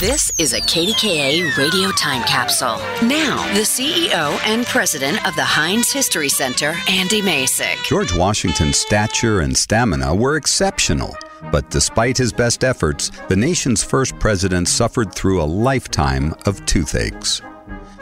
This 0.00 0.30
is 0.36 0.52
a 0.52 0.60
KDKA 0.60 1.56
radio 1.56 1.90
time 1.92 2.22
capsule. 2.24 2.76
Now, 3.08 3.50
the 3.54 3.62
CEO 3.62 4.38
and 4.44 4.66
president 4.66 5.26
of 5.26 5.34
the 5.36 5.44
Heinz 5.44 5.90
History 5.90 6.28
Center, 6.28 6.74
Andy 6.86 7.22
Masich. 7.22 7.82
George 7.82 8.14
Washington's 8.14 8.76
stature 8.76 9.40
and 9.40 9.56
stamina 9.56 10.14
were 10.14 10.36
exceptional. 10.36 11.16
But 11.50 11.70
despite 11.70 12.18
his 12.18 12.30
best 12.30 12.62
efforts, 12.62 13.10
the 13.30 13.36
nation's 13.36 13.82
first 13.82 14.18
president 14.18 14.68
suffered 14.68 15.14
through 15.14 15.40
a 15.40 15.44
lifetime 15.44 16.34
of 16.44 16.62
toothaches. 16.66 17.40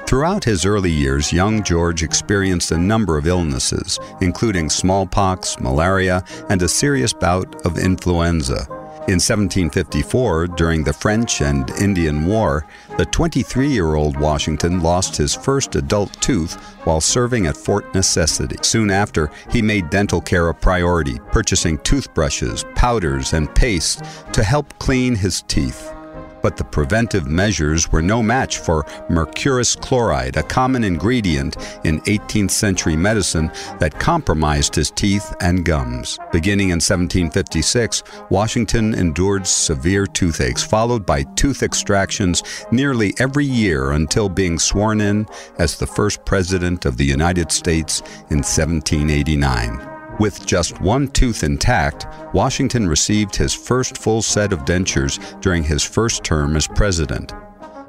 Throughout 0.05 0.43
his 0.43 0.67
early 0.67 0.91
years, 0.91 1.33
young 1.33 1.63
George 1.63 2.03
experienced 2.03 2.73
a 2.73 2.77
number 2.77 3.17
of 3.17 3.29
illnesses, 3.29 4.01
including 4.21 4.69
smallpox, 4.69 5.61
malaria, 5.61 6.25
and 6.49 6.61
a 6.61 6.69
serious 6.69 7.13
bout 7.13 7.65
of 7.65 7.79
influenza. 7.79 8.67
In 9.07 9.21
1754, 9.21 10.47
during 10.47 10.83
the 10.83 10.93
French 10.95 11.43
and 11.43 11.69
Indian 11.73 12.25
War, 12.25 12.67
the 12.97 13.05
23 13.05 13.69
year 13.69 13.97
old 13.97 14.19
Washington 14.19 14.83
lost 14.83 15.15
his 15.15 15.35
first 15.35 15.77
adult 15.77 16.11
tooth 16.23 16.55
while 16.85 17.03
serving 17.03 17.45
at 17.47 17.55
Fort 17.55 17.95
Necessity. 17.95 18.57
Soon 18.63 18.91
after, 18.91 19.31
he 19.51 19.61
made 19.61 19.91
dental 19.91 20.23
care 20.23 20.49
a 20.49 20.55
priority, 20.55 21.19
purchasing 21.33 21.77
toothbrushes, 21.81 22.65
powders, 22.77 23.35
and 23.35 23.55
paste 23.55 24.03
to 24.33 24.43
help 24.43 24.73
clean 24.79 25.15
his 25.15 25.43
teeth 25.43 25.95
but 26.45 26.59
the 26.59 26.65
preventive 26.65 27.27
measures 27.27 27.91
were 27.91 28.03
no 28.03 28.23
match 28.23 28.59
for 28.59 28.85
mercurous 29.09 29.75
chloride, 29.75 30.37
a 30.37 30.43
common 30.43 30.85
ingredient 30.85 31.57
in 31.85 32.03
18th 32.03 32.51
century 32.51 32.97
medicine 32.97 33.51
that 33.79 33.99
compromised 33.99 34.75
his 34.75 34.91
teeth 34.91 35.35
and 35.41 35.65
gums. 35.65 36.19
Beginning 36.33 36.69
in 36.69 36.83
1756, 36.83 38.03
Washington 38.29 38.93
endured 38.93 39.47
severe 39.47 40.07
toothaches, 40.07 40.63
followed 40.63 41.07
by 41.07 41.23
tooth 41.35 41.63
extractions 41.63 42.43
nearly 42.71 43.15
every 43.19 43.47
year 43.47 43.93
until 43.93 44.29
being 44.29 44.59
sworn 44.59 45.01
in 45.01 45.27
as 45.59 45.79
the 45.79 45.87
first 45.87 46.27
president 46.27 46.85
of 46.85 46.99
the 46.99 47.07
United 47.07 47.51
States 47.51 48.01
in 48.29 48.45
1789. 48.45 49.94
With 50.21 50.47
just 50.47 50.81
one 50.81 51.09
tooth 51.09 51.43
intact, 51.43 52.07
Washington 52.33 52.89
received 52.89 53.35
his 53.35 53.53
first 53.53 53.99
full 53.99 54.23
set 54.23 54.53
of 54.53 54.61
dentures 54.61 55.19
during 55.41 55.65
his 55.65 55.83
first 55.83 56.23
term 56.23 56.55
as 56.57 56.69
president. 56.69 57.33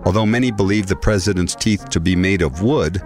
Although 0.06 0.26
many 0.26 0.50
believe 0.50 0.88
the 0.88 0.96
president's 0.96 1.56
teeth 1.56 1.88
to 1.90 2.00
be 2.00 2.16
made 2.16 2.42
of 2.42 2.64
wood, 2.64 3.02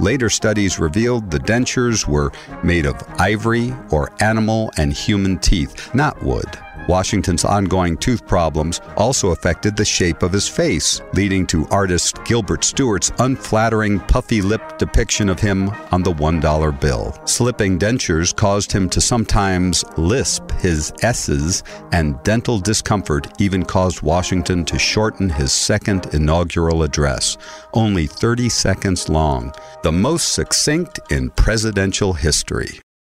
later 0.00 0.28
studies 0.28 0.80
revealed 0.80 1.30
the 1.30 1.38
dentures 1.38 2.08
were 2.08 2.32
made 2.64 2.84
of 2.84 3.00
ivory 3.20 3.72
or 3.90 4.10
animal 4.20 4.72
and 4.76 4.92
human 4.92 5.38
teeth, 5.38 5.94
not 5.94 6.20
wood. 6.22 6.58
Washington's 6.88 7.44
ongoing 7.44 7.96
tooth 7.96 8.26
problems 8.26 8.80
also 8.96 9.30
affected 9.30 9.76
the 9.76 9.84
shape 9.84 10.22
of 10.22 10.32
his 10.32 10.48
face, 10.48 11.00
leading 11.14 11.46
to 11.46 11.66
artist 11.70 12.22
Gilbert 12.24 12.64
Stuart's 12.64 13.12
unflattering, 13.18 14.00
puffy 14.00 14.42
lipped 14.42 14.78
depiction 14.78 15.28
of 15.28 15.40
him 15.40 15.70
on 15.92 16.02
the 16.02 16.12
$1 16.12 16.80
bill. 16.80 17.18
Slipping 17.24 17.78
dentures 17.78 18.34
caused 18.34 18.70
him 18.70 18.88
to 18.90 19.00
sometimes 19.00 19.84
lisp 19.96 20.50
his 20.52 20.92
S's, 21.02 21.62
and 21.92 22.22
dental 22.22 22.58
discomfort 22.58 23.40
even 23.40 23.64
caused 23.64 24.02
Washington 24.02 24.64
to 24.66 24.78
shorten 24.78 25.28
his 25.28 25.52
second 25.52 26.14
inaugural 26.14 26.82
address, 26.82 27.36
only 27.72 28.06
30 28.06 28.48
seconds 28.48 29.08
long, 29.08 29.52
the 29.82 29.92
most 29.92 30.34
succinct 30.34 31.00
in 31.10 31.30
presidential 31.30 32.12
history. 32.12 32.83